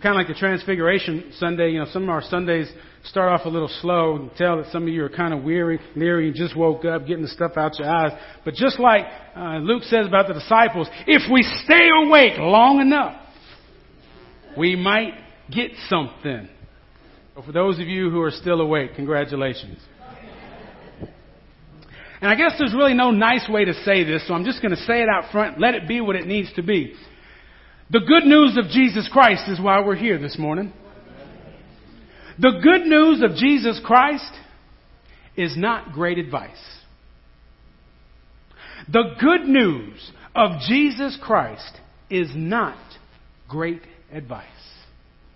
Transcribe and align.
kind 0.00 0.14
of 0.14 0.26
like 0.26 0.28
the 0.28 0.38
Transfiguration 0.38 1.32
Sunday. 1.36 1.72
You 1.72 1.80
know, 1.80 1.86
some 1.92 2.04
of 2.04 2.08
our 2.08 2.22
Sundays 2.22 2.70
start 3.04 3.30
off 3.30 3.44
a 3.44 3.48
little 3.48 3.68
slow. 3.82 4.14
You 4.14 4.28
can 4.28 4.36
tell 4.36 4.56
that 4.56 4.72
some 4.72 4.84
of 4.84 4.88
you 4.88 5.04
are 5.04 5.10
kind 5.10 5.34
of 5.34 5.44
weary, 5.44 5.78
leery. 5.94 6.28
You 6.28 6.32
just 6.32 6.56
woke 6.56 6.84
up, 6.86 7.06
getting 7.06 7.22
the 7.22 7.28
stuff 7.28 7.52
out 7.56 7.78
your 7.78 7.88
eyes. 7.88 8.12
But 8.44 8.54
just 8.54 8.80
like 8.80 9.04
uh, 9.36 9.58
Luke 9.58 9.82
says 9.82 10.06
about 10.06 10.28
the 10.28 10.34
disciples, 10.34 10.88
if 11.06 11.30
we 11.30 11.42
stay 11.64 11.90
awake 12.06 12.38
long 12.38 12.80
enough, 12.80 13.20
we 14.56 14.76
might 14.76 15.12
get 15.50 15.72
something. 15.88 16.48
So 17.34 17.42
for 17.42 17.52
those 17.52 17.78
of 17.78 17.86
you 17.86 18.10
who 18.10 18.22
are 18.22 18.30
still 18.30 18.60
awake, 18.60 18.94
congratulations. 18.96 19.78
And 22.20 22.30
I 22.30 22.36
guess 22.36 22.52
there's 22.56 22.72
really 22.72 22.94
no 22.94 23.10
nice 23.10 23.48
way 23.48 23.64
to 23.64 23.74
say 23.82 24.04
this, 24.04 24.26
so 24.28 24.34
I'm 24.34 24.44
just 24.44 24.62
going 24.62 24.70
to 24.70 24.80
say 24.82 25.02
it 25.02 25.08
out 25.08 25.32
front. 25.32 25.60
Let 25.60 25.74
it 25.74 25.88
be 25.88 26.00
what 26.00 26.14
it 26.14 26.26
needs 26.26 26.52
to 26.54 26.62
be. 26.62 26.94
The 27.92 28.00
good 28.00 28.24
news 28.24 28.56
of 28.56 28.70
Jesus 28.70 29.06
Christ 29.12 29.50
is 29.50 29.60
why 29.60 29.84
we're 29.84 29.96
here 29.96 30.18
this 30.18 30.38
morning. 30.38 30.72
The 32.38 32.52
good 32.62 32.86
news 32.86 33.20
of 33.22 33.36
Jesus 33.36 33.78
Christ 33.84 34.32
is 35.36 35.58
not 35.58 35.92
great 35.92 36.16
advice. 36.16 36.56
The 38.90 39.14
good 39.20 39.42
news 39.46 40.10
of 40.34 40.52
Jesus 40.66 41.18
Christ 41.22 41.70
is 42.08 42.30
not 42.34 42.78
great 43.46 43.82
advice. 44.10 44.46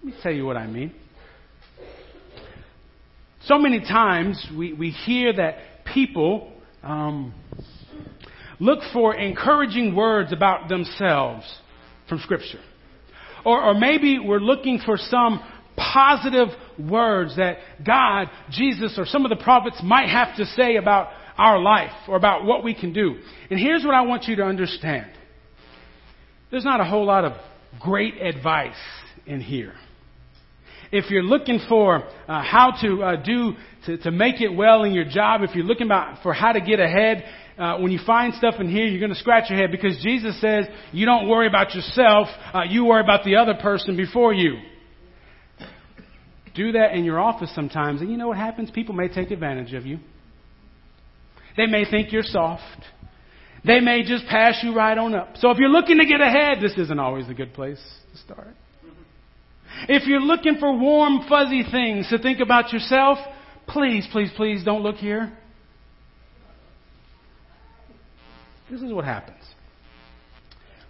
Let 0.03 0.15
me 0.15 0.19
tell 0.23 0.33
you 0.33 0.47
what 0.47 0.57
I 0.57 0.67
mean. 0.67 0.95
So 3.45 3.59
many 3.59 3.81
times 3.81 4.43
we, 4.57 4.73
we 4.73 4.93
hear 4.93 5.35
that 5.35 5.57
people 5.93 6.55
um, 6.83 7.35
look 8.59 8.79
for 8.95 9.15
encouraging 9.15 9.95
words 9.95 10.33
about 10.33 10.71
themselves 10.71 11.45
from 12.09 12.19
Scripture. 12.21 12.61
Or, 13.45 13.63
or 13.63 13.75
maybe 13.75 14.19
we're 14.19 14.41
looking 14.41 14.81
for 14.85 14.97
some 14.97 15.41
positive 15.77 16.49
words 16.79 17.37
that 17.37 17.59
God, 17.85 18.29
Jesus, 18.51 18.95
or 18.99 19.07
some 19.07 19.25
of 19.25 19.31
the 19.31 19.43
prophets 19.43 19.81
might 19.85 20.09
have 20.09 20.37
to 20.37 20.47
say 20.47 20.77
about 20.77 21.09
our 21.39 21.61
life 21.61 21.93
or 22.09 22.17
about 22.17 22.45
what 22.45 22.65
we 22.65 22.75
can 22.75 22.93
do. 22.93 23.17
And 23.51 23.61
here's 23.61 23.85
what 23.85 23.95
I 23.95 24.03
want 24.03 24.25
you 24.25 24.37
to 24.37 24.43
understand. 24.43 25.11
There's 26.51 26.65
not 26.65 26.81
a 26.81 26.85
whole 26.85 27.05
lot 27.05 27.25
of 27.25 27.33
great 27.81 28.21
advice 28.21 28.75
in 29.27 29.41
here. 29.41 29.75
If 30.93 31.11
you're 31.11 31.23
looking 31.23 31.61
for 31.69 32.05
uh, 32.29 32.43
how 32.43 32.73
to 32.81 33.03
uh, 33.03 33.17
do 33.23 33.55
to, 33.87 33.99
to 33.99 34.11
make 34.11 34.41
it 34.41 34.49
well 34.49 34.85
in 34.85 34.93
your 34.93 35.05
job, 35.05 35.43
if 35.43 35.55
you're 35.55 35.65
looking 35.65 35.87
about 35.87 36.23
for 36.23 36.33
how 36.33 36.53
to 36.53 36.61
get 36.61 36.79
ahead, 36.79 37.25
uh, 37.59 37.79
when 37.79 37.91
you 37.91 37.99
find 38.07 38.35
stuff 38.35 38.55
in 38.61 38.69
here, 38.69 38.85
you're 38.85 39.01
going 39.01 39.13
to 39.13 39.19
scratch 39.19 39.49
your 39.49 39.59
head 39.59 39.71
because 39.71 39.99
Jesus 40.03 40.39
says 40.41 40.67
you 40.93 41.07
don't 41.07 41.29
worry 41.29 41.47
about 41.47 41.75
yourself, 41.75 42.29
uh, 42.53 42.63
you 42.69 42.85
worry 42.85 43.03
about 43.03 43.25
the 43.25 43.37
other 43.37 43.55
person 43.55 43.97
before 43.97 44.35
you. 44.35 44.59
Do 46.55 46.73
that 46.73 46.95
in 46.95 47.05
your 47.05 47.21
office 47.21 47.55
sometimes, 47.55 48.01
and 48.01 48.11
you 48.11 48.17
know 48.17 48.29
what 48.29 48.39
happens? 48.39 48.71
People 48.71 48.95
may 48.95 49.09
take 49.09 49.31
advantage 49.31 49.75
of 49.75 49.85
you. 49.85 49.99
They 51.57 51.67
may 51.67 51.85
think 51.91 52.13
you're 52.13 52.23
soft. 52.23 52.63
They 53.65 53.81
may 53.81 54.03
just 54.05 54.27
pass 54.27 54.61
you 54.63 54.75
right 54.75 54.97
on 54.97 55.15
up. 55.15 55.37
So 55.39 55.51
if 55.51 55.59
you're 55.59 55.71
looking 55.71 55.99
to 55.99 56.07
get 56.07 56.21
ahead, 56.21 56.59
this 56.61 56.73
isn't 56.79 56.99
always 56.99 57.29
a 57.29 57.35
good 57.35 57.53
place 57.53 57.83
to 58.13 58.19
start. 58.19 58.55
If 59.89 60.07
you're 60.07 60.21
looking 60.21 60.57
for 60.59 60.77
warm, 60.77 61.27
fuzzy 61.29 61.63
things 61.71 62.09
to 62.11 62.19
think 62.19 62.41
about 62.41 62.73
yourself, 62.73 63.19
please, 63.67 64.07
please, 64.13 64.31
please 64.37 64.65
don't 64.65 64.83
look 64.83 64.97
here. 64.97 65.37
This 68.71 68.83
is 68.83 68.93
what 68.93 69.05
happens. 69.05 69.43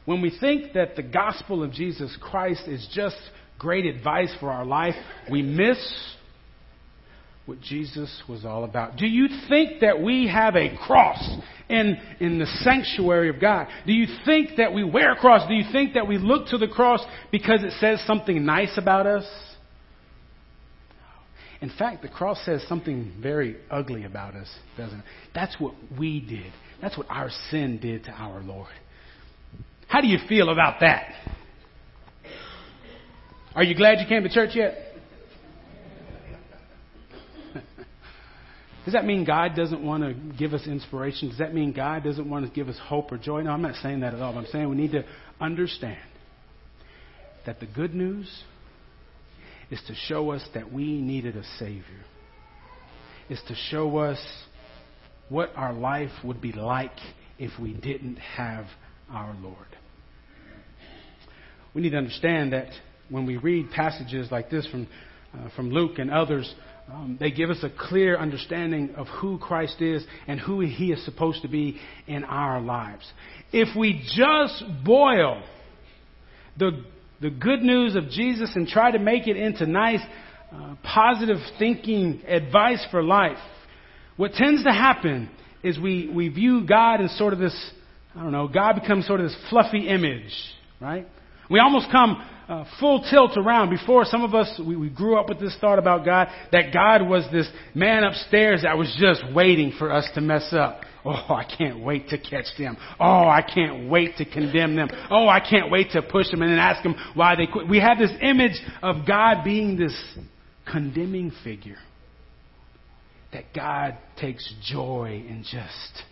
When 0.05 0.23
we 0.23 0.31
think 0.39 0.73
that 0.75 0.97
the 0.97 1.03
gospel 1.03 1.63
of 1.63 1.73
Jesus 1.73 2.17
Christ 2.21 2.63
is 2.67 2.89
just 2.95 3.17
great 3.59 3.87
advice 3.87 4.35
for 4.39 4.51
our 4.51 4.65
life, 4.65 4.95
we 5.31 5.43
miss 5.43 5.79
what 7.47 7.61
Jesus 7.61 8.23
was 8.29 8.45
all 8.45 8.65
about. 8.65 8.97
Do 8.97 9.07
you 9.07 9.29
think 9.49 9.81
that 9.81 10.01
we 10.01 10.29
have 10.29 10.57
a 10.57 10.77
cross 10.85 11.23
in, 11.69 11.97
in 12.21 12.39
the 12.39 12.47
sanctuary 12.47 13.29
of 13.31 13.41
God? 13.41 13.69
Do 13.87 13.93
you 13.93 14.07
think 14.25 14.57
that 14.57 14.73
we 14.73 14.85
wear 14.85 15.13
a 15.13 15.17
cross? 15.17 15.47
Do 15.49 15.55
you 15.55 15.65
think 15.73 15.95
that 15.95 16.09
we 16.09 16.19
look 16.19 16.49
to 16.49 16.59
the 16.59 16.69
cross 16.69 17.01
because 17.31 17.63
it 17.63 17.73
says 17.81 18.03
something 18.07 18.45
nice 18.45 18.77
about 18.77 19.07
us? 19.07 19.25
In 21.61 21.71
fact, 21.79 22.03
the 22.03 22.09
cross 22.09 22.39
says 22.45 22.65
something 22.69 23.15
very 23.21 23.57
ugly 23.71 24.05
about 24.05 24.35
us, 24.35 24.49
doesn't 24.77 24.99
it? 24.99 25.05
That's 25.35 25.59
what 25.59 25.75
we 25.99 26.21
did. 26.21 26.53
That's 26.83 26.99
what 26.99 27.07
our 27.09 27.31
sin 27.51 27.79
did 27.81 28.05
to 28.05 28.11
our 28.11 28.43
Lord. 28.43 28.69
How 29.89 30.01
do 30.01 30.07
you 30.07 30.19
feel 30.29 30.51
about 30.51 30.81
that? 30.81 31.13
Are 33.55 33.63
you 33.63 33.75
glad 33.75 34.01
you 34.01 34.07
came 34.07 34.23
to 34.23 34.29
church 34.29 34.51
yet? 34.55 34.75
Does 38.85 38.93
that 38.93 39.05
mean 39.05 39.25
God 39.25 39.57
doesn't 39.57 39.83
want 39.83 40.05
to 40.05 40.15
give 40.39 40.55
us 40.55 40.67
inspiration? 40.67 41.31
Does 41.31 41.39
that 41.39 41.53
mean 41.53 41.73
God 41.73 42.05
doesn't 42.05 42.29
want 42.31 42.47
to 42.47 42.53
give 42.53 42.69
us 42.69 42.79
hope 42.81 43.11
or 43.11 43.19
joy? 43.19 43.43
No, 43.43 43.51
I'm 43.51 43.63
not 43.63 43.75
saying 43.83 44.01
that 44.01 44.15
at 44.15 44.21
all. 44.21 44.39
I'm 44.39 44.47
saying 44.47 44.69
we 44.69 44.77
need 44.77 44.93
to 44.93 45.05
understand 45.41 45.99
that 47.47 47.59
the 47.59 47.67
good 47.67 47.95
news 47.95 48.45
is 49.71 49.81
to 49.87 49.95
show 49.95 50.31
us 50.31 50.45
that 50.55 50.73
we 50.73 51.01
needed 51.01 51.37
a 51.37 51.45
Savior, 51.59 52.05
is 53.29 53.41
to 53.49 53.55
show 53.71 53.99
us 53.99 54.19
what 55.29 55.51
our 55.57 55.73
life 55.73 56.13
would 56.25 56.41
be 56.41 56.53
like 56.53 56.93
if 57.39 57.51
we 57.61 57.75
didn't 57.75 58.17
have 58.17 58.67
our 59.11 59.35
Lord. 59.41 59.57
We 61.75 61.83
need 61.83 61.91
to 61.91 61.99
understand 61.99 62.53
that 62.53 62.69
when 63.11 63.27
we 63.27 63.37
read 63.37 63.71
passages 63.71 64.29
like 64.31 64.51
this 64.51 64.67
from, 64.69 64.89
uh, 65.35 65.49
from 65.55 65.71
Luke 65.71 65.99
and 65.99 66.11
others, 66.11 66.53
um, 66.91 67.17
they 67.19 67.31
give 67.31 67.51
us 67.51 67.63
a 67.63 67.71
clear 67.89 68.17
understanding 68.17 68.95
of 68.97 69.09
who 69.09 69.39
Christ 69.39 69.81
is 69.81 70.05
and 70.27 70.39
who 70.39 70.61
He 70.61 70.93
is 70.93 71.05
supposed 71.05 71.43
to 71.43 71.49
be 71.49 71.79
in 72.07 72.25
our 72.25 72.61
lives. 72.61 73.11
If 73.53 73.77
we 73.77 74.03
just 74.15 74.65
boil 74.85 75.43
the, 76.57 76.85
the 77.21 77.31
good 77.31 77.63
news 77.63 77.97
of 77.97 78.09
Jesus 78.11 78.51
and 78.55 78.69
try 78.69 78.91
to 78.91 78.99
make 78.99 79.27
it 79.27 79.37
into 79.37 79.67
nice, 79.67 80.01
uh, 80.53 80.75
positive 80.83 81.39
thinking 81.59 82.23
advice 82.27 82.85
for 82.91 83.03
life, 83.03 83.39
what 84.17 84.33
tends 84.33 84.65
to 84.65 84.71
happen 84.71 85.31
is 85.63 85.79
we, 85.79 86.11
we 86.13 86.29
view 86.29 86.67
God 86.67 87.01
as 87.01 87.17
sort 87.19 87.33
of 87.33 87.39
this, 87.39 87.71
I 88.15 88.23
don't 88.23 88.33
know, 88.33 88.49
God 88.49 88.81
becomes 88.81 89.07
sort 89.07 89.21
of 89.21 89.29
this 89.29 89.37
fluffy 89.51 89.89
image, 89.89 90.33
right? 90.81 91.07
We 91.51 91.61
almost 91.61 91.91
come 91.91 92.23
uh, 92.49 92.65
full 92.81 93.03
tilt 93.11 93.37
around. 93.37 93.71
Before, 93.71 94.05
some 94.05 94.23
of 94.23 94.35
us, 94.35 94.61
we, 94.65 94.77
we 94.77 94.89
grew 94.89 95.19
up 95.19 95.29
with 95.29 95.41
this 95.41 95.57
thought 95.61 95.79
about 95.79 96.05
God, 96.05 96.29
that 96.53 96.73
God 96.73 97.03
was 97.03 97.25
this 97.33 97.49
man 97.75 98.05
upstairs 98.05 98.63
that 98.63 98.77
was 98.79 98.95
just 98.99 99.23
waiting 99.35 99.73
for 99.79 99.93
us 99.93 100.09
to 100.15 100.21
mess 100.21 100.53
up. 100.53 100.81
Oh, 101.09 101.35
I 101.35 101.45
can't 101.45 101.85
wait 101.85 102.09
to 102.09 102.19
catch 102.19 102.47
them. 102.59 102.77
Oh, 102.99 103.29
I 103.29 103.41
can't 103.41 103.89
wait 103.89 104.17
to 104.17 104.25
condemn 104.25 104.75
them. 104.75 104.89
Oh, 105.09 105.29
I 105.29 105.39
can't 105.39 105.71
wait 105.71 105.93
to 105.93 106.03
push 106.03 106.29
them 106.33 106.43
and 106.43 106.51
then 106.51 106.59
ask 106.59 106.83
them 106.83 106.97
why 107.15 107.37
they 107.37 107.47
quit. 107.47 107.69
We 107.69 107.79
have 107.79 107.97
this 107.97 108.11
image 108.21 108.61
of 108.83 109.07
God 109.07 109.45
being 109.45 109.77
this 109.77 109.97
condemning 110.69 111.31
figure. 111.45 111.79
That 113.33 113.45
God 113.55 113.99
takes 114.21 114.53
joy 114.65 115.25
in 115.29 115.45
just 115.45 116.03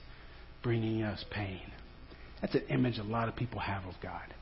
bringing 0.62 1.02
us 1.02 1.24
pain. 1.28 1.62
That's 2.40 2.54
an 2.54 2.62
image 2.68 2.98
a 2.98 3.02
lot 3.02 3.28
of 3.28 3.34
people 3.34 3.58
have 3.58 3.84
of 3.86 3.94
God. 4.00 4.32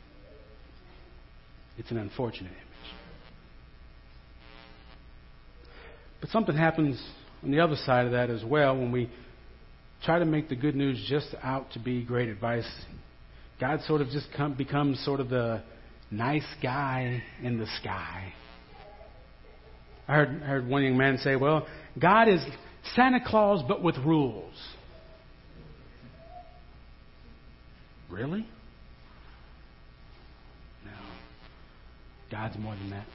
It's 1.78 1.90
an 1.90 1.96
unfortunate 1.96 2.52
image. 2.52 2.94
But 6.20 6.28
something 6.28 6.54
happens 6.54 7.02
on 7.42 7.50
the 7.50 7.60
other 7.60 7.76
side 7.76 8.04
of 8.04 8.12
that 8.12 8.28
as 8.28 8.44
well 8.44 8.76
when 8.76 8.92
we 8.92 9.08
try 10.04 10.18
to 10.18 10.24
make 10.24 10.48
the 10.48 10.56
good 10.56 10.74
news 10.74 11.04
just 11.08 11.34
out 11.42 11.72
to 11.72 11.78
be 11.78 12.02
great 12.02 12.28
advice. 12.28 12.68
God 13.60 13.80
sort 13.86 14.00
of 14.00 14.08
just 14.08 14.26
come, 14.36 14.54
becomes 14.54 15.02
sort 15.04 15.20
of 15.20 15.28
the 15.28 15.62
nice 16.10 16.46
guy 16.62 17.22
in 17.42 17.58
the 17.58 17.66
sky. 17.80 18.32
I 20.08 20.14
heard, 20.14 20.42
I 20.42 20.46
heard 20.46 20.68
one 20.68 20.82
young 20.82 20.96
man 20.96 21.18
say, 21.18 21.36
well, 21.36 21.66
God 21.98 22.28
is 22.28 22.40
Santa 22.94 23.20
Claus 23.24 23.62
but 23.66 23.82
with 23.82 23.96
rules. 23.98 24.54
Really? 28.10 28.46
No. 30.84 30.90
God's 32.30 32.58
more 32.58 32.74
than 32.74 32.90
that. 32.90 33.06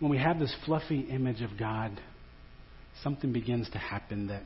When 0.00 0.10
we 0.10 0.18
have 0.18 0.38
this 0.38 0.54
fluffy 0.64 1.00
image 1.00 1.42
of 1.42 1.50
God, 1.58 2.00
something 3.02 3.32
begins 3.32 3.68
to 3.70 3.78
happen 3.78 4.28
that 4.28 4.42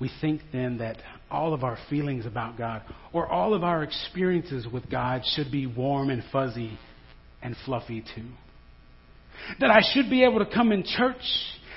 we 0.00 0.10
think 0.20 0.40
then 0.52 0.78
that 0.78 0.96
all 1.30 1.52
of 1.52 1.62
our 1.62 1.78
feelings 1.88 2.26
about 2.26 2.56
God 2.56 2.82
or 3.12 3.26
all 3.26 3.54
of 3.54 3.62
our 3.62 3.82
experiences 3.82 4.66
with 4.66 4.90
God 4.90 5.22
should 5.24 5.52
be 5.52 5.66
warm 5.66 6.10
and 6.10 6.24
fuzzy 6.32 6.78
and 7.42 7.54
fluffy 7.64 8.02
too. 8.14 8.28
That 9.60 9.70
I 9.70 9.80
should 9.92 10.10
be 10.10 10.24
able 10.24 10.38
to 10.38 10.46
come 10.46 10.72
in 10.72 10.84
church, 10.84 11.22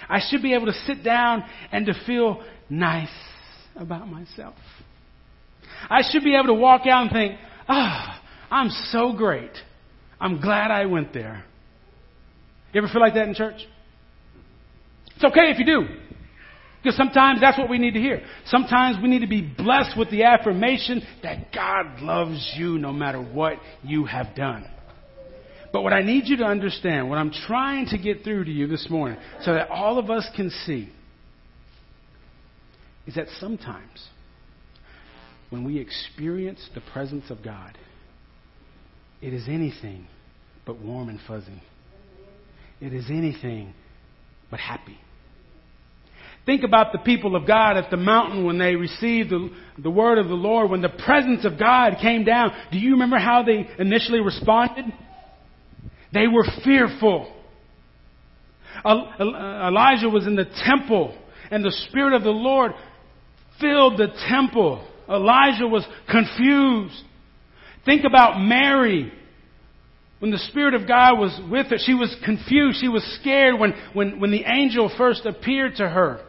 I 0.09 0.19
should 0.29 0.41
be 0.41 0.53
able 0.53 0.67
to 0.67 0.73
sit 0.85 1.03
down 1.03 1.43
and 1.71 1.85
to 1.85 1.93
feel 2.05 2.43
nice 2.69 3.07
about 3.75 4.07
myself. 4.07 4.55
I 5.89 6.01
should 6.09 6.23
be 6.23 6.35
able 6.35 6.47
to 6.47 6.53
walk 6.53 6.81
out 6.87 7.03
and 7.03 7.11
think, 7.11 7.39
ah, 7.67 8.21
oh, 8.21 8.55
I'm 8.55 8.69
so 8.69 9.13
great. 9.13 9.51
I'm 10.19 10.39
glad 10.39 10.71
I 10.71 10.85
went 10.85 11.13
there. 11.13 11.43
You 12.71 12.81
ever 12.81 12.91
feel 12.91 13.01
like 13.01 13.15
that 13.15 13.27
in 13.27 13.35
church? 13.35 13.61
It's 15.15 15.25
okay 15.25 15.51
if 15.51 15.59
you 15.59 15.65
do. 15.65 15.81
Because 16.83 16.97
sometimes 16.97 17.39
that's 17.39 17.57
what 17.57 17.69
we 17.69 17.77
need 17.77 17.93
to 17.93 17.99
hear. 17.99 18.21
Sometimes 18.47 18.97
we 19.01 19.07
need 19.07 19.21
to 19.21 19.27
be 19.27 19.41
blessed 19.41 19.97
with 19.97 20.11
the 20.11 20.23
affirmation 20.23 21.01
that 21.23 21.53
God 21.53 22.01
loves 22.01 22.53
you 22.57 22.77
no 22.77 22.91
matter 22.91 23.21
what 23.21 23.53
you 23.83 24.03
have 24.03 24.35
done. 24.35 24.69
But 25.71 25.83
what 25.83 25.93
I 25.93 26.01
need 26.01 26.27
you 26.27 26.37
to 26.37 26.43
understand, 26.43 27.09
what 27.09 27.17
I'm 27.17 27.31
trying 27.31 27.87
to 27.87 27.97
get 27.97 28.25
through 28.25 28.43
to 28.45 28.51
you 28.51 28.67
this 28.67 28.87
morning, 28.89 29.17
so 29.43 29.53
that 29.53 29.69
all 29.69 29.97
of 29.97 30.09
us 30.09 30.27
can 30.35 30.49
see, 30.65 30.89
is 33.07 33.15
that 33.15 33.27
sometimes 33.39 34.09
when 35.49 35.63
we 35.63 35.79
experience 35.79 36.69
the 36.75 36.81
presence 36.91 37.29
of 37.29 37.43
God, 37.43 37.77
it 39.21 39.33
is 39.33 39.45
anything 39.47 40.05
but 40.65 40.79
warm 40.79 41.07
and 41.07 41.19
fuzzy. 41.25 41.63
It 42.81 42.93
is 42.93 43.05
anything 43.09 43.73
but 44.51 44.59
happy. 44.59 44.99
Think 46.45 46.63
about 46.63 46.91
the 46.91 46.99
people 46.99 47.35
of 47.35 47.47
God 47.47 47.77
at 47.77 47.89
the 47.89 47.97
mountain 47.97 48.45
when 48.45 48.57
they 48.57 48.75
received 48.75 49.29
the, 49.29 49.49
the 49.77 49.89
word 49.89 50.17
of 50.17 50.27
the 50.27 50.33
Lord, 50.33 50.69
when 50.69 50.81
the 50.81 50.89
presence 50.89 51.45
of 51.45 51.57
God 51.57 51.97
came 52.01 52.25
down. 52.25 52.51
Do 52.71 52.79
you 52.79 52.91
remember 52.91 53.17
how 53.17 53.43
they 53.43 53.65
initially 53.79 54.19
responded? 54.19 54.85
They 56.13 56.27
were 56.27 56.45
fearful. 56.65 57.33
Uh, 58.83 59.05
Elijah 59.19 60.09
was 60.09 60.27
in 60.27 60.35
the 60.35 60.45
temple, 60.65 61.17
and 61.49 61.63
the 61.63 61.71
Spirit 61.89 62.13
of 62.13 62.23
the 62.23 62.29
Lord 62.29 62.73
filled 63.61 63.97
the 63.97 64.07
temple. 64.27 64.85
Elijah 65.07 65.67
was 65.67 65.85
confused. 66.09 67.01
Think 67.85 68.03
about 68.03 68.41
Mary. 68.41 69.13
When 70.19 70.31
the 70.31 70.37
Spirit 70.37 70.73
of 70.73 70.87
God 70.87 71.19
was 71.19 71.39
with 71.49 71.67
her, 71.67 71.77
she 71.77 71.93
was 71.93 72.13
confused. 72.25 72.79
She 72.81 72.87
was 72.89 73.03
scared 73.21 73.59
when, 73.59 73.73
when, 73.93 74.19
when 74.19 74.31
the 74.31 74.43
angel 74.45 74.91
first 74.97 75.25
appeared 75.25 75.77
to 75.77 75.87
her. 75.87 76.21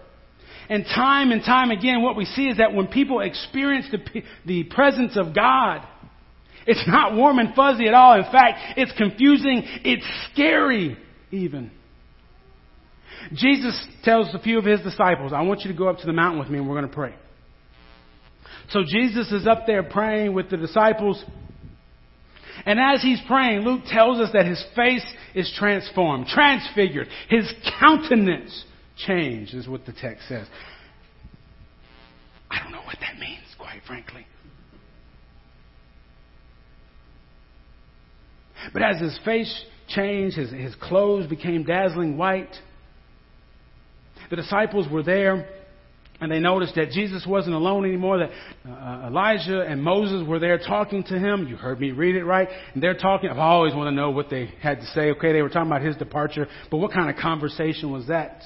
And 0.68 0.84
time 0.84 1.30
and 1.30 1.42
time 1.42 1.70
again, 1.70 2.02
what 2.02 2.16
we 2.16 2.24
see 2.24 2.48
is 2.48 2.58
that 2.58 2.72
when 2.72 2.86
people 2.86 3.20
experience 3.20 3.86
the, 3.90 4.22
the 4.46 4.64
presence 4.64 5.16
of 5.16 5.34
God, 5.34 5.86
it's 6.66 6.86
not 6.86 7.14
warm 7.14 7.38
and 7.38 7.54
fuzzy 7.54 7.86
at 7.86 7.94
all. 7.94 8.16
In 8.16 8.24
fact, 8.24 8.78
it's 8.78 8.92
confusing. 8.96 9.62
It's 9.84 10.06
scary, 10.32 10.96
even. 11.30 11.70
Jesus 13.32 13.86
tells 14.02 14.34
a 14.34 14.38
few 14.38 14.58
of 14.58 14.64
his 14.64 14.80
disciples, 14.80 15.32
I 15.32 15.42
want 15.42 15.60
you 15.60 15.72
to 15.72 15.76
go 15.76 15.88
up 15.88 15.98
to 15.98 16.06
the 16.06 16.12
mountain 16.12 16.38
with 16.38 16.48
me 16.48 16.58
and 16.58 16.68
we're 16.68 16.76
going 16.76 16.88
to 16.88 16.94
pray. 16.94 17.14
So 18.70 18.80
Jesus 18.86 19.30
is 19.30 19.46
up 19.46 19.66
there 19.66 19.82
praying 19.82 20.32
with 20.32 20.50
the 20.50 20.56
disciples. 20.56 21.22
And 22.64 22.78
as 22.78 23.02
he's 23.02 23.20
praying, 23.26 23.60
Luke 23.60 23.82
tells 23.86 24.20
us 24.20 24.30
that 24.32 24.46
his 24.46 24.64
face 24.74 25.04
is 25.34 25.52
transformed, 25.58 26.26
transfigured. 26.28 27.08
His 27.28 27.52
countenance 27.78 28.64
changed, 29.06 29.54
is 29.54 29.68
what 29.68 29.86
the 29.86 29.92
text 29.92 30.28
says. 30.28 30.46
I 32.50 32.62
don't 32.62 32.72
know 32.72 32.82
what 32.82 32.96
that 33.00 33.18
means, 33.18 33.44
quite 33.58 33.80
frankly. 33.86 34.26
But 38.72 38.82
as 38.82 39.00
his 39.00 39.18
face 39.24 39.64
changed, 39.88 40.36
his, 40.36 40.50
his 40.50 40.74
clothes 40.76 41.26
became 41.26 41.64
dazzling 41.64 42.16
white, 42.16 42.54
the 44.30 44.36
disciples 44.36 44.86
were 44.90 45.02
there 45.02 45.46
and 46.20 46.30
they 46.30 46.38
noticed 46.38 46.76
that 46.76 46.90
Jesus 46.90 47.26
wasn't 47.26 47.54
alone 47.54 47.84
anymore, 47.84 48.18
that 48.18 48.30
uh, 48.66 49.08
Elijah 49.08 49.62
and 49.62 49.82
Moses 49.82 50.26
were 50.26 50.38
there 50.38 50.58
talking 50.58 51.02
to 51.04 51.18
him. 51.18 51.48
You 51.48 51.56
heard 51.56 51.80
me 51.80 51.90
read 51.90 52.14
it 52.14 52.24
right. 52.24 52.48
And 52.72 52.82
they're 52.82 52.96
talking. 52.96 53.28
I've 53.30 53.38
always 53.38 53.74
want 53.74 53.88
to 53.88 53.94
know 53.94 54.10
what 54.10 54.30
they 54.30 54.50
had 54.62 54.78
to 54.80 54.86
say. 54.86 55.10
Okay, 55.10 55.32
they 55.32 55.42
were 55.42 55.48
talking 55.48 55.70
about 55.70 55.82
his 55.82 55.96
departure, 55.96 56.46
but 56.70 56.76
what 56.78 56.92
kind 56.92 57.10
of 57.10 57.16
conversation 57.16 57.90
was 57.90 58.06
that? 58.06 58.42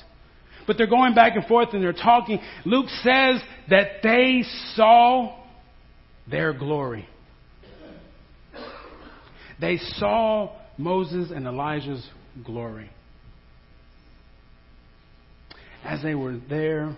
But 0.69 0.77
they're 0.77 0.87
going 0.87 1.15
back 1.15 1.35
and 1.35 1.47
forth 1.47 1.71
and 1.73 1.83
they're 1.83 1.95
talking. 1.95 2.39
Luke 2.67 2.91
says 3.03 3.41
that 3.71 4.03
they 4.03 4.45
saw 4.75 5.35
their 6.31 6.53
glory. 6.53 7.09
They 9.59 9.79
saw 9.79 10.55
Moses 10.77 11.31
and 11.35 11.47
Elijah's 11.47 12.07
glory. 12.45 12.91
As 15.85 16.03
they 16.03 16.15
were 16.15 16.39
there, 16.51 16.95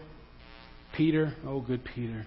Peter, 0.96 1.34
oh, 1.46 1.61
good 1.61 1.82
Peter, 1.94 2.26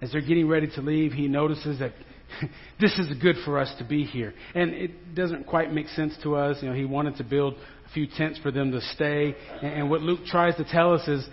as 0.00 0.10
they're 0.10 0.22
getting 0.22 0.48
ready 0.48 0.68
to 0.74 0.80
leave, 0.80 1.12
he 1.12 1.28
notices 1.28 1.80
that 1.80 1.92
this 2.80 2.98
is 2.98 3.08
good 3.20 3.36
for 3.44 3.58
us 3.58 3.72
to 3.78 3.84
be 3.84 4.04
here. 4.04 4.32
And 4.54 4.72
it 4.72 5.14
doesn't 5.14 5.46
quite 5.46 5.70
make 5.70 5.88
sense 5.88 6.16
to 6.22 6.36
us. 6.36 6.56
You 6.62 6.70
know, 6.70 6.74
he 6.74 6.86
wanted 6.86 7.16
to 7.16 7.24
build 7.24 7.56
few 7.94 8.06
tents 8.06 8.38
for 8.38 8.50
them 8.50 8.72
to 8.72 8.80
stay. 8.80 9.34
And 9.62 9.90
what 9.90 10.02
Luke 10.02 10.20
tries 10.26 10.56
to 10.56 10.64
tell 10.64 10.94
us 10.94 11.06
is 11.08 11.26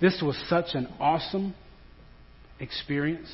this 0.00 0.20
was 0.22 0.36
such 0.48 0.74
an 0.74 0.88
awesome 0.98 1.54
experience 2.60 3.28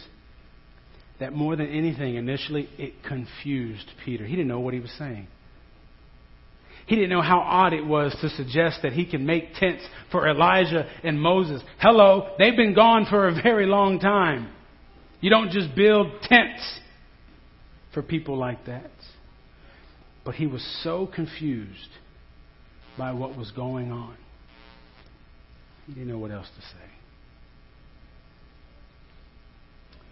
that 1.20 1.32
more 1.32 1.56
than 1.56 1.69
anything, 1.69 2.15
initially, 2.15 2.69
it 2.79 2.94
confused 3.06 3.87
Peter. 4.05 4.25
He 4.25 4.37
didn't 4.37 4.49
know 4.49 4.61
what 4.61 4.75
he 4.75 4.81
was 4.81 4.93
saying. 4.99 5.26
He 6.87 6.94
didn't 6.94 7.11
know 7.11 7.20
how 7.20 7.41
odd 7.41 7.75
it 7.75 7.85
was 7.85 8.17
to 8.23 8.31
suggest 8.31 8.81
that 8.82 8.93
he 8.93 9.05
can 9.05 9.26
make 9.26 9.55
tents 9.55 9.85
for 10.11 10.26
Elijah 10.26 10.88
and 11.05 11.20
Moses. 11.20 11.62
Hello, 11.79 12.35
they've 12.38 12.56
been 12.56 12.75
gone 12.75 13.06
for 13.11 13.29
a 13.29 13.35
very 13.43 13.67
long 13.67 13.99
time. 13.99 14.50
You 15.20 15.29
don't 15.29 15.50
just 15.50 15.75
build 15.75 16.23
tents 16.23 16.81
for 17.93 18.03
people 18.03 18.38
like 18.38 18.65
that. 18.67 18.91
But 20.25 20.37
he 20.37 20.47
was 20.47 20.62
so 20.82 21.06
confused 21.06 21.88
by 22.99 23.12
what 23.12 23.37
was 23.37 23.50
going 23.53 23.93
on. 23.93 24.17
He 25.87 25.95
didn't 25.95 26.09
know 26.09 26.19
what 26.19 26.33
else 26.33 26.49
to 26.55 26.61
say. 26.61 26.91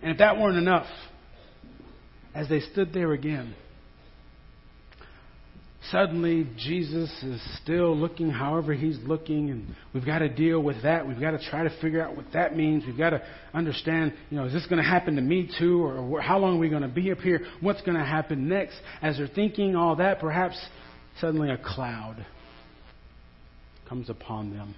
And 0.03 0.13
if 0.13 0.19
that 0.19 0.39
weren't 0.39 0.57
enough, 0.57 0.87
as 2.35 2.49
they 2.49 2.61
stood 2.61 2.93
there 2.93 3.13
again, 3.13 3.55
suddenly 5.91 6.47
Jesus 6.57 7.11
is 7.23 7.41
still 7.63 7.97
looking 7.97 8.31
however 8.31 8.73
he's 8.73 8.99
looking, 9.05 9.51
and 9.51 9.75
we've 9.93 10.07
got 10.07 10.21
to 10.21 10.29
deal 10.29 10.63
with 10.63 10.83
that. 10.83 11.07
We've 11.07 11.21
got 11.21 11.33
to 11.33 11.51
try 11.51 11.65
to 11.65 11.81
figure 11.81 12.03
out 12.03 12.17
what 12.17 12.27
that 12.33 12.57
means. 12.57 12.85
We've 12.87 12.97
got 12.97 13.11
to 13.11 13.23
understand, 13.53 14.15
you 14.31 14.39
know, 14.39 14.47
is 14.47 14.53
this 14.53 14.67
going 14.67 14.83
to 14.83 14.89
happen 14.89 15.17
to 15.17 15.23
me 15.23 15.51
too, 15.59 15.83
or 15.83 16.21
how 16.21 16.39
long 16.39 16.57
are 16.57 16.61
we 16.61 16.69
going 16.69 16.83
to 16.83 16.89
be 16.89 17.11
up 17.11 17.19
here? 17.19 17.41
What's 17.61 17.83
going 17.83 17.99
to 17.99 18.05
happen 18.05 18.49
next? 18.49 18.77
As 19.03 19.19
they're 19.19 19.29
thinking 19.29 19.77
all 19.77 19.97
that, 19.97 20.21
perhaps 20.21 20.59
suddenly 21.21 21.51
a 21.51 21.59
cloud 21.59 22.25
comes 23.89 24.11
upon 24.11 24.53
them. 24.53 24.75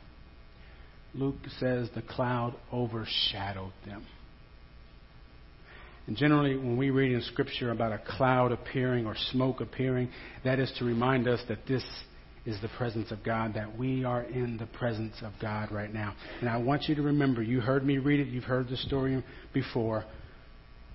Luke 1.14 1.36
says 1.58 1.88
the 1.94 2.02
cloud 2.02 2.54
overshadowed 2.72 3.72
them. 3.86 4.06
And 6.06 6.16
generally, 6.16 6.56
when 6.56 6.78
we 6.78 6.90
read 6.90 7.12
in 7.12 7.20
Scripture 7.22 7.70
about 7.70 7.92
a 7.92 8.00
cloud 8.16 8.50
appearing 8.50 9.06
or 9.06 9.14
smoke 9.30 9.60
appearing, 9.60 10.08
that 10.42 10.58
is 10.58 10.72
to 10.78 10.84
remind 10.84 11.28
us 11.28 11.40
that 11.48 11.66
this 11.66 11.84
is 12.46 12.58
the 12.62 12.68
presence 12.78 13.10
of 13.10 13.22
God, 13.22 13.52
that 13.54 13.76
we 13.76 14.04
are 14.04 14.22
in 14.22 14.56
the 14.56 14.64
presence 14.66 15.16
of 15.22 15.32
God 15.40 15.70
right 15.70 15.92
now. 15.92 16.14
And 16.40 16.48
I 16.48 16.56
want 16.56 16.84
you 16.88 16.94
to 16.94 17.02
remember, 17.02 17.42
you 17.42 17.60
heard 17.60 17.84
me 17.84 17.98
read 17.98 18.20
it, 18.20 18.28
you've 18.28 18.44
heard 18.44 18.70
the 18.70 18.76
story 18.78 19.22
before. 19.52 20.06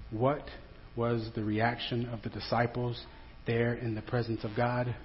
What 0.09 0.47
was 0.95 1.29
the 1.35 1.43
reaction 1.43 2.07
of 2.07 2.23
the 2.23 2.29
disciples 2.29 2.99
there 3.45 3.75
in 3.75 3.93
the 3.93 4.01
presence 4.01 4.43
of 4.43 4.51
God? 4.57 4.95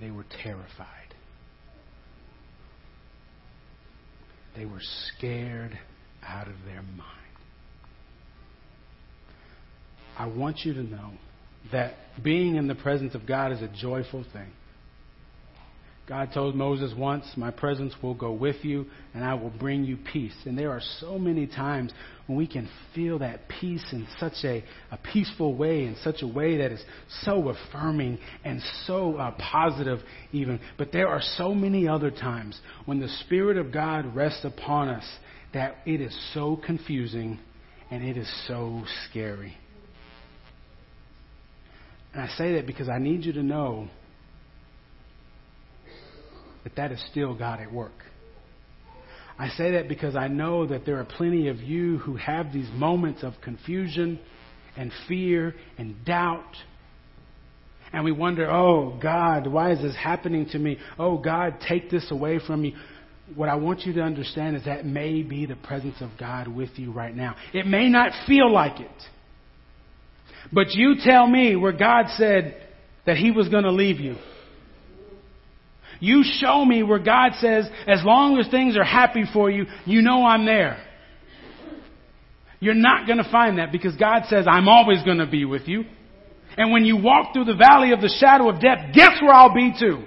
They 0.00 0.10
were 0.10 0.24
terrified. 0.42 1.14
They 4.56 4.64
were 4.64 4.80
scared 5.16 5.78
out 6.22 6.46
of 6.46 6.54
their 6.64 6.82
mind. 6.82 7.10
I 10.16 10.26
want 10.26 10.58
you 10.64 10.74
to 10.74 10.82
know 10.82 11.12
that 11.72 11.94
being 12.22 12.56
in 12.56 12.68
the 12.68 12.74
presence 12.74 13.14
of 13.14 13.26
God 13.26 13.52
is 13.52 13.62
a 13.62 13.68
joyful 13.68 14.24
thing. 14.32 14.52
God 16.06 16.30
told 16.34 16.54
Moses 16.54 16.92
once, 16.96 17.24
My 17.34 17.50
presence 17.50 17.94
will 18.02 18.14
go 18.14 18.30
with 18.32 18.62
you 18.62 18.86
and 19.14 19.24
I 19.24 19.32
will 19.34 19.50
bring 19.50 19.84
you 19.84 19.96
peace. 20.12 20.34
And 20.44 20.58
there 20.58 20.70
are 20.70 20.82
so 21.00 21.18
many 21.18 21.46
times 21.46 21.92
when 22.26 22.36
we 22.36 22.46
can 22.46 22.68
feel 22.94 23.20
that 23.20 23.48
peace 23.48 23.84
in 23.90 24.06
such 24.20 24.44
a, 24.44 24.62
a 24.90 24.98
peaceful 24.98 25.54
way, 25.54 25.84
in 25.84 25.96
such 26.02 26.20
a 26.20 26.26
way 26.26 26.58
that 26.58 26.72
is 26.72 26.82
so 27.22 27.48
affirming 27.48 28.18
and 28.44 28.60
so 28.86 29.16
uh, 29.16 29.34
positive, 29.50 30.00
even. 30.32 30.60
But 30.76 30.92
there 30.92 31.08
are 31.08 31.22
so 31.22 31.54
many 31.54 31.88
other 31.88 32.10
times 32.10 32.60
when 32.84 33.00
the 33.00 33.08
Spirit 33.24 33.56
of 33.56 33.72
God 33.72 34.14
rests 34.14 34.44
upon 34.44 34.88
us 34.88 35.04
that 35.54 35.76
it 35.86 36.02
is 36.02 36.14
so 36.34 36.60
confusing 36.66 37.38
and 37.90 38.04
it 38.04 38.18
is 38.18 38.30
so 38.46 38.84
scary. 39.08 39.56
And 42.12 42.22
I 42.22 42.28
say 42.36 42.54
that 42.56 42.66
because 42.66 42.90
I 42.90 42.98
need 42.98 43.24
you 43.24 43.32
to 43.32 43.42
know 43.42 43.88
that 46.64 46.76
that 46.76 46.92
is 46.92 47.02
still 47.10 47.34
God 47.34 47.60
at 47.60 47.72
work. 47.72 47.92
I 49.38 49.48
say 49.50 49.72
that 49.72 49.88
because 49.88 50.14
I 50.16 50.28
know 50.28 50.66
that 50.66 50.86
there 50.86 50.98
are 50.98 51.04
plenty 51.04 51.48
of 51.48 51.60
you 51.60 51.98
who 51.98 52.16
have 52.16 52.52
these 52.52 52.68
moments 52.72 53.22
of 53.22 53.34
confusion 53.42 54.18
and 54.76 54.92
fear 55.08 55.54
and 55.76 56.04
doubt. 56.04 56.56
And 57.92 58.04
we 58.04 58.12
wonder, 58.12 58.50
oh 58.50 58.98
God, 59.00 59.46
why 59.46 59.72
is 59.72 59.82
this 59.82 59.96
happening 59.96 60.46
to 60.50 60.58
me? 60.58 60.78
Oh 60.98 61.18
God, 61.18 61.56
take 61.68 61.90
this 61.90 62.10
away 62.10 62.40
from 62.44 62.62
me. 62.62 62.74
What 63.34 63.48
I 63.48 63.54
want 63.54 63.80
you 63.80 63.92
to 63.94 64.02
understand 64.02 64.56
is 64.56 64.64
that 64.66 64.84
may 64.84 65.22
be 65.22 65.46
the 65.46 65.56
presence 65.56 65.96
of 66.00 66.10
God 66.18 66.46
with 66.46 66.70
you 66.76 66.92
right 66.92 67.14
now. 67.14 67.34
It 67.52 67.66
may 67.66 67.88
not 67.88 68.12
feel 68.26 68.52
like 68.52 68.80
it. 68.80 68.90
But 70.52 70.74
you 70.74 70.96
tell 71.02 71.26
me 71.26 71.56
where 71.56 71.72
God 71.72 72.06
said 72.16 72.56
that 73.06 73.16
He 73.16 73.30
was 73.30 73.48
going 73.48 73.64
to 73.64 73.72
leave 73.72 73.98
you. 73.98 74.16
You 76.04 76.22
show 76.22 76.62
me 76.62 76.82
where 76.82 76.98
God 76.98 77.32
says, 77.40 77.66
as 77.86 78.04
long 78.04 78.36
as 78.38 78.46
things 78.50 78.76
are 78.76 78.84
happy 78.84 79.24
for 79.32 79.50
you, 79.50 79.64
you 79.86 80.02
know 80.02 80.22
I'm 80.22 80.44
there. 80.44 80.84
You're 82.60 82.74
not 82.74 83.06
going 83.06 83.24
to 83.24 83.30
find 83.32 83.56
that 83.56 83.72
because 83.72 83.96
God 83.96 84.24
says, 84.28 84.44
I'm 84.46 84.68
always 84.68 85.02
going 85.02 85.16
to 85.16 85.26
be 85.26 85.46
with 85.46 85.66
you. 85.66 85.84
And 86.58 86.72
when 86.72 86.84
you 86.84 86.98
walk 86.98 87.32
through 87.32 87.46
the 87.46 87.54
valley 87.54 87.92
of 87.92 88.02
the 88.02 88.14
shadow 88.20 88.50
of 88.50 88.60
death, 88.60 88.94
guess 88.94 89.12
where 89.22 89.32
I'll 89.32 89.54
be 89.54 89.72
too? 89.80 90.04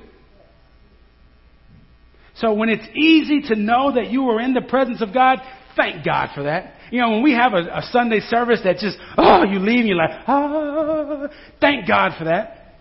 So 2.36 2.54
when 2.54 2.70
it's 2.70 2.88
easy 2.96 3.42
to 3.52 3.60
know 3.60 3.96
that 3.96 4.12
you 4.12 4.30
are 4.30 4.40
in 4.40 4.54
the 4.54 4.62
presence 4.62 5.02
of 5.02 5.16
God, 5.16 5.40
thank 5.76 6.06
God 6.06 6.30
for 6.36 6.44
that. 6.44 6.76
You 6.92 7.02
know, 7.02 7.10
when 7.10 7.24
we 7.24 7.34
have 7.34 7.54
a, 7.54 7.80
a 7.80 7.82
Sunday 7.92 8.20
service 8.20 8.60
that 8.66 8.78
just, 8.78 8.98
oh, 9.18 9.44
you 9.46 9.58
leave 9.58 9.80
and 9.80 9.88
you're 9.88 9.98
like, 9.98 10.22
ah, 10.28 11.28
thank 11.60 11.88
God 11.88 12.12
for 12.20 12.26
that. 12.26 12.76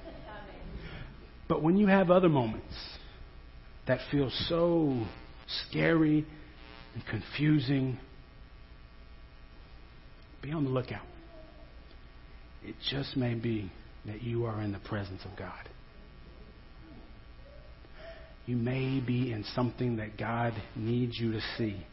But 1.49 1.62
when 1.62 1.78
you 1.78 1.87
have 1.87 2.11
other 2.11 2.28
moments 2.28 2.75
that 3.87 4.00
feels 4.11 4.35
so 4.49 5.05
scary 5.69 6.26
and 6.95 7.07
confusing, 7.07 7.99
be 10.43 10.52
on 10.52 10.64
the 10.64 10.71
lookout. 10.71 11.07
It 12.64 12.75
just 12.90 13.16
may 13.16 13.35
be 13.35 13.71
that 14.07 14.23
you 14.23 14.47
are 14.47 14.61
in 14.62 14.73
the 14.73 14.78
presence 14.81 15.23
of 15.25 15.38
God. 15.38 15.69
You 18.47 18.57
may 18.57 19.00
be 19.00 19.33
in 19.33 19.45
something 19.55 19.97
that 19.97 20.16
God 20.16 20.55
needs 20.76 21.19
you 21.19 21.33
to 21.33 21.40
see 21.59 21.85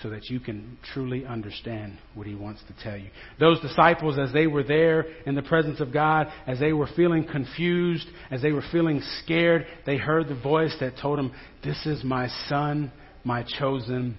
so 0.00 0.08
that 0.10 0.30
you 0.30 0.40
can 0.40 0.78
truly 0.92 1.26
understand 1.26 1.98
what 2.14 2.26
he 2.26 2.34
wants 2.34 2.62
to 2.66 2.82
tell 2.82 2.96
you. 2.96 3.10
Those 3.38 3.60
disciples, 3.60 4.18
as 4.18 4.32
they 4.32 4.46
were 4.46 4.62
there 4.62 5.06
in 5.26 5.34
the 5.34 5.42
presence 5.42 5.80
of 5.80 5.92
God, 5.92 6.28
as 6.46 6.58
they 6.58 6.72
were 6.72 6.88
feeling 6.96 7.26
confused, 7.26 8.06
as 8.30 8.40
they 8.40 8.52
were 8.52 8.64
feeling 8.72 9.02
scared, 9.22 9.66
they 9.84 9.98
heard 9.98 10.28
the 10.28 10.40
voice 10.40 10.74
that 10.80 10.96
told 11.00 11.18
them, 11.18 11.32
This 11.62 11.84
is 11.84 12.02
my 12.02 12.28
son, 12.48 12.90
my 13.22 13.44
chosen. 13.58 14.16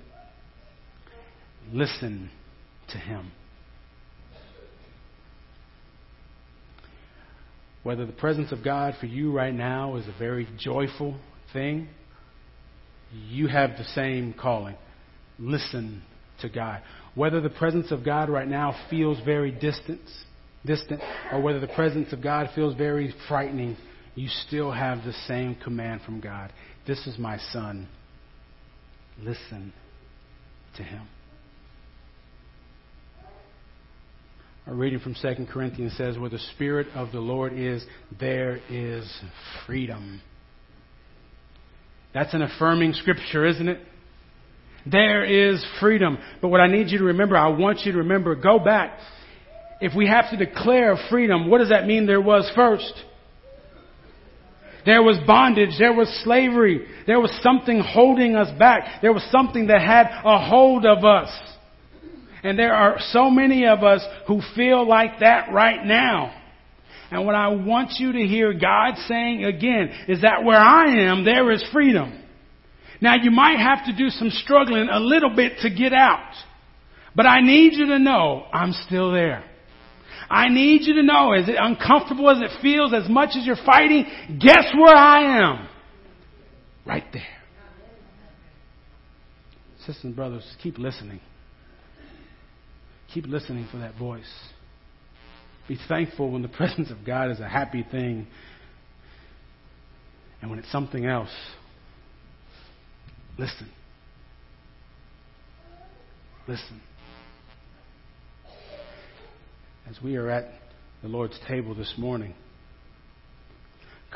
Listen 1.72 2.30
to 2.90 2.98
him. 2.98 3.32
Whether 7.82 8.06
the 8.06 8.14
presence 8.14 8.52
of 8.52 8.64
God 8.64 8.94
for 9.00 9.08
you 9.08 9.32
right 9.32 9.54
now 9.54 9.96
is 9.98 10.08
a 10.08 10.18
very 10.18 10.48
joyful 10.58 11.18
thing, 11.52 11.90
you 13.12 13.48
have 13.48 13.72
the 13.72 13.84
same 13.84 14.34
calling 14.34 14.76
listen 15.40 16.04
to 16.42 16.50
God. 16.50 16.82
Whether 17.16 17.42
the 17.42 17.50
presence 17.50 17.92
of 17.92 18.04
God 18.04 18.30
right 18.30 18.48
now 18.48 18.76
feels 18.90 19.20
very 19.24 19.52
distant, 19.52 20.02
distant, 20.66 21.02
or 21.32 21.42
whether 21.42 21.60
the 21.60 21.68
presence 21.68 22.12
of 22.14 22.22
God 22.22 22.50
feels 22.56 22.76
very 22.76 23.14
frightening, 23.28 23.78
you 24.16 24.28
still 24.48 24.72
have 24.72 25.04
the 25.04 25.14
same 25.28 25.56
command 25.56 26.02
from 26.02 26.20
God. 26.20 26.52
This 26.88 27.06
is 27.08 27.18
my 27.18 27.38
son. 27.52 27.88
Listen 29.20 29.74
to 30.78 30.84
him. 30.84 31.08
Our 34.66 34.74
reading 34.74 35.00
from 35.00 35.16
2 35.22 35.48
Corinthians 35.52 35.94
says, 35.98 36.18
Where 36.18 36.30
the 36.30 36.40
Spirit 36.56 36.88
of 36.96 37.12
the 37.12 37.20
Lord 37.20 37.54
is, 37.54 37.86
there 38.18 38.60
is 38.70 39.12
freedom. 39.66 40.22
That's 42.14 42.34
an 42.34 42.44
affirming 42.44 42.94
scripture, 42.94 43.46
isn't 43.46 43.68
it? 43.68 43.80
There 44.86 45.24
is 45.24 45.66
freedom. 45.80 46.18
But 46.42 46.50
what 46.50 46.60
I 46.60 46.68
need 46.68 46.90
you 46.90 47.00
to 47.00 47.06
remember, 47.06 47.38
I 47.38 47.48
want 47.50 47.82
you 47.86 47.94
to 47.94 48.00
remember, 48.00 48.36
go 48.36 48.60
back. 48.60 49.00
If 49.80 49.96
we 49.96 50.08
have 50.08 50.30
to 50.32 50.38
declare 50.38 50.98
freedom, 51.10 51.50
what 51.50 51.60
does 51.60 51.70
that 51.70 51.86
mean 51.86 52.06
there 52.06 52.22
was 52.22 52.50
first? 52.56 52.94
There 54.86 55.02
was 55.02 55.18
bondage. 55.26 55.72
There 55.80 55.94
was 55.94 56.10
slavery. 56.24 56.86
There 57.08 57.20
was 57.20 57.32
something 57.42 57.80
holding 57.80 58.36
us 58.36 58.50
back. 58.60 59.02
There 59.02 59.14
was 59.14 59.24
something 59.32 59.68
that 59.68 59.82
had 59.82 60.08
a 60.26 60.48
hold 60.48 60.86
of 60.86 61.06
us. 61.06 61.30
And 62.44 62.60
there 62.60 62.74
are 62.74 62.98
so 63.12 63.30
many 63.30 63.66
of 63.66 63.84
us 63.84 64.02
who 64.28 64.42
feel 64.56 64.86
like 64.88 65.20
that 65.22 65.54
right 65.54 65.86
now. 65.86 66.34
And 67.10 67.26
what 67.26 67.36
I 67.36 67.50
want 67.50 67.92
you 68.00 68.12
to 68.12 68.20
hear 68.20 68.54
God 68.54 68.96
saying 69.08 69.46
again 69.46 69.92
is 70.10 70.22
that 70.22 70.44
where 70.44 70.60
I 70.60 71.10
am, 71.10 71.24
there 71.24 71.52
is 71.52 71.64
freedom. 71.72 72.23
Now 73.04 73.16
you 73.22 73.32
might 73.32 73.60
have 73.60 73.86
to 73.88 73.94
do 73.94 74.10
some 74.10 74.30
struggling 74.30 74.88
a 74.90 74.98
little 74.98 75.36
bit 75.36 75.58
to 75.64 75.70
get 75.70 75.92
out. 75.92 76.34
But 77.14 77.26
I 77.26 77.42
need 77.42 77.74
you 77.74 77.88
to 77.88 78.00
know 78.00 78.46
I'm 78.54 78.72
still 78.72 79.12
there. 79.12 79.44
I 80.30 80.48
need 80.48 80.84
you 80.84 80.94
to 80.94 81.04
know, 81.04 81.34
as 81.34 81.50
uncomfortable 81.50 82.30
as 82.30 82.42
it 82.42 82.62
feels, 82.62 82.94
as 82.94 83.10
much 83.10 83.32
as 83.38 83.46
you're 83.46 83.58
fighting, 83.66 84.06
guess 84.40 84.68
where 84.74 84.96
I 84.96 85.38
am? 85.42 85.68
Right 86.86 87.04
there. 87.12 87.24
Sisters 89.80 90.06
and 90.06 90.16
brothers, 90.16 90.50
keep 90.64 90.78
listening. 90.78 91.20
Keep 93.14 93.26
listening 93.28 93.68
for 93.70 93.80
that 93.80 93.96
voice. 94.00 94.34
Be 95.68 95.78
thankful 95.90 96.32
when 96.32 96.42
the 96.42 96.48
presence 96.58 96.90
of 96.90 97.06
God 97.06 97.32
is 97.32 97.42
a 97.42 97.50
happy 97.50 97.86
thing 97.92 98.28
and 100.42 100.50
when 100.50 100.58
it's 100.58 100.72
something 100.72 101.06
else 101.06 101.30
Listen. 103.38 103.70
Listen. 106.48 106.82
As 109.90 110.00
we 110.04 110.16
are 110.18 110.30
at 110.30 110.46
the 111.02 111.08
Lord's 111.08 111.40
table 111.48 111.74
this 111.74 111.96
morning, 111.98 112.36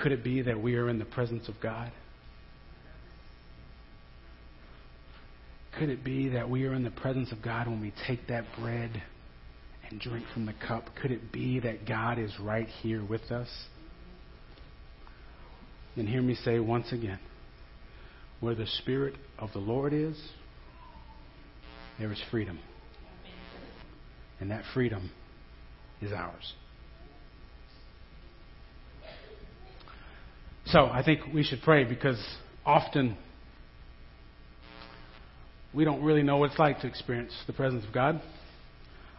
could 0.02 0.12
it 0.12 0.24
be 0.24 0.42
that 0.44 0.62
we 0.62 0.76
are 0.76 0.88
in 0.88 1.00
the 1.00 1.06
presence 1.06 1.50
of 1.50 1.56
God? 1.62 1.92
Could 5.80 5.90
it 5.90 6.04
be 6.04 6.30
that 6.30 6.50
we 6.50 6.66
are 6.66 6.74
in 6.74 6.84
the 6.84 6.92
presence 6.92 7.32
of 7.32 7.42
God 7.42 7.68
when 7.68 7.82
we 7.82 7.94
take 8.08 8.28
that 8.28 8.46
bread 8.60 9.02
and 9.90 10.00
drink 10.00 10.26
from 10.34 10.46
the 10.46 10.54
cup? 10.68 10.86
Could 11.02 11.12
it 11.12 11.32
be 11.32 11.60
that 11.60 11.88
God 11.88 12.20
is 12.20 12.32
right 12.40 12.68
here 12.68 13.04
with 13.04 13.32
us? 13.32 13.50
Then 15.96 16.06
hear 16.06 16.22
me 16.22 16.36
say 16.36 16.60
once 16.60 16.92
again 16.92 17.20
where 18.40 18.56
the 18.56 18.68
Spirit 18.68 19.16
of 19.40 19.52
the 19.54 19.60
Lord 19.60 19.94
is, 19.94 20.18
there 22.00 22.12
is 22.12 22.22
freedom. 22.30 22.60
And 24.40 24.52
that 24.52 24.64
freedom 24.74 25.10
is 26.02 26.12
ours. 26.12 26.54
So 30.68 30.86
I 30.86 31.02
think 31.04 31.22
we 31.34 31.44
should 31.44 31.62
pray 31.62 31.86
because 31.86 32.22
often 32.66 33.18
we 35.74 35.86
don't 35.86 36.04
really 36.04 36.24
know 36.24 36.38
what 36.38 36.52
it's 36.52 36.60
like 36.60 36.82
to 36.82 36.88
experience 36.88 37.34
the 37.48 37.54
presence 37.54 37.86
of 37.86 37.94
God. 37.94 38.22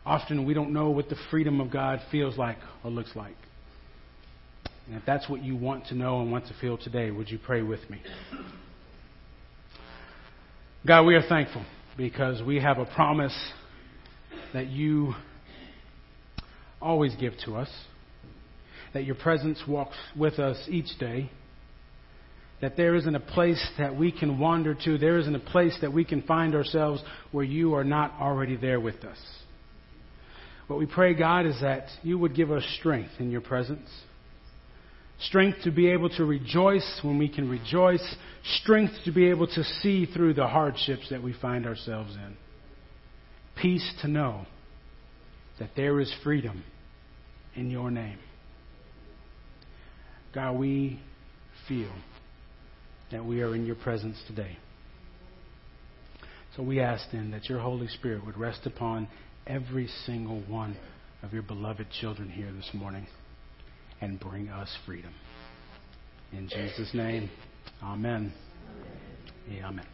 Often 0.05 0.45
we 0.45 0.55
don't 0.55 0.73
know 0.73 0.91
what 0.91 1.09
the 1.09 1.17
freedom 1.31 1.61
of 1.61 1.71
God 1.71 2.01
feels 2.11 2.37
like 2.37 2.59
or 2.85 2.91
looks 2.91 3.17
like. 3.17 3.37
And 4.87 4.97
if 4.97 5.03
that's 5.05 5.29
what 5.29 5.43
you 5.43 5.57
want 5.57 5.87
to 5.87 5.95
know 5.95 6.21
and 6.21 6.31
want 6.31 6.47
to 6.47 6.55
feel 6.61 6.79
today, 6.79 7.11
would 7.11 7.31
you 7.31 7.39
pray 7.39 7.63
with 7.63 7.89
me? 7.91 8.01
God, 10.87 11.07
we 11.07 11.17
are 11.17 11.29
thankful 11.29 11.65
because 11.97 12.41
we 12.41 12.61
have 12.61 12.79
a 12.79 12.85
promise 12.85 13.37
that 14.55 14.69
you 14.69 15.13
always 16.81 17.15
give 17.17 17.33
to 17.47 17.57
us, 17.57 17.69
that 18.95 19.05
your 19.05 19.17
presence 19.17 19.61
walks 19.67 19.97
with 20.17 20.39
us 20.39 20.57
each 20.69 20.97
day, 21.01 21.31
that 22.61 22.77
there 22.77 22.95
isn't 22.95 23.15
a 23.15 23.21
place 23.21 23.65
that 23.77 23.97
we 23.97 24.13
can 24.13 24.39
wander 24.39 24.73
to, 24.85 24.99
there 24.99 25.19
isn't 25.19 25.35
a 25.35 25.41
place 25.41 25.77
that 25.81 25.93
we 25.93 26.05
can 26.05 26.23
find 26.23 26.55
ourselves 26.55 27.03
where 27.33 27.45
you 27.45 27.75
are 27.75 27.85
not 27.85 28.13
already 28.21 28.57
there 28.57 28.79
with 28.79 29.05
us. 29.05 29.19
What 30.69 30.79
we 30.79 30.87
pray, 30.87 31.13
God, 31.13 31.45
is 31.45 31.61
that 31.61 31.89
you 32.05 32.19
would 32.19 32.37
give 32.37 32.53
us 32.53 32.63
strength 32.79 33.11
in 33.19 33.33
your 33.33 33.41
presence 33.41 33.89
strength 35.21 35.59
to 35.65 35.71
be 35.71 35.91
able 35.91 36.09
to 36.11 36.25
rejoice 36.25 37.01
when 37.03 37.19
we 37.19 37.29
can 37.29 37.49
rejoice, 37.49 38.17
strength 38.61 38.95
to 39.05 39.13
be 39.13 39.29
able 39.31 39.47
to 39.47 39.65
see 39.83 40.07
through 40.07 40.35
the 40.35 40.47
hardships 40.47 41.09
that 41.11 41.23
we 41.23 41.35
find 41.41 41.67
ourselves 41.67 42.15
in, 42.15 42.37
peace 43.61 43.93
to 44.03 44.09
know 44.09 44.47
that 45.59 45.71
there 45.77 46.01
is 46.01 46.13
freedom 46.23 46.63
in 47.57 47.71
your 47.71 47.91
name. 47.91 48.19
God, 50.35 50.53
we 50.53 51.01
feel 51.67 51.93
that 53.11 53.25
we 53.25 53.43
are 53.43 53.55
in 53.55 53.67
your 53.67 53.75
presence 53.75 54.17
today. 54.29 54.57
So 56.57 56.63
we 56.63 56.81
ask 56.81 57.07
then 57.13 57.31
that 57.33 57.49
your 57.49 57.61
Holy 57.61 57.89
Spirit 57.89 58.25
would 58.27 58.37
rest 58.37 58.67
upon 58.67 59.09
every 59.47 59.89
single 60.07 60.41
one 60.43 60.77
of 61.23 61.33
your 61.33 61.43
beloved 61.43 61.87
children 62.01 62.29
here 62.29 62.53
this 62.53 62.71
morning 62.73 63.07
and 64.01 64.19
bring 64.21 64.49
us 64.49 64.75
freedom. 64.87 65.15
In 66.33 66.49
Jesus' 66.49 66.91
name, 66.95 67.31
amen. 67.83 68.33
amen. 69.51 69.87